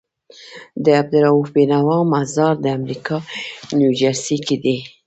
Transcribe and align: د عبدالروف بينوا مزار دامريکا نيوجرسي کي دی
د 0.83 0.85
عبدالروف 1.01 1.47
بينوا 1.55 1.99
مزار 2.13 2.53
دامريکا 2.65 3.17
نيوجرسي 3.77 4.37
کي 4.45 4.55
دی 4.63 4.77